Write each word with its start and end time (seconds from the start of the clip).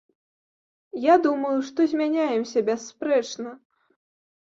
Я 1.03 1.15
думаю, 1.27 1.53
што 1.69 1.79
змяняемся 1.93 2.67
бясспрэчна. 2.73 3.59